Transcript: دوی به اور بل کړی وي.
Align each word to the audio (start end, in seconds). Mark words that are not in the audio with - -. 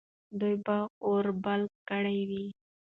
دوی 0.39 0.55
به 0.65 0.77
اور 1.05 1.25
بل 1.43 1.61
کړی 1.89 2.19
وي. 2.29 2.45